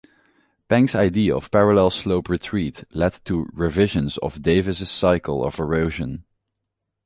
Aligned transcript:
Penck's 0.67 0.95
idea 0.95 1.35
of 1.35 1.51
parallel 1.51 1.91
slope 1.91 2.27
retreat 2.27 2.85
led 2.91 3.23
to 3.25 3.47
revisions 3.53 4.17
of 4.17 4.41
Davis's 4.41 4.89
cycle 4.89 5.43
of 5.45 5.59
erosion. 5.59 6.25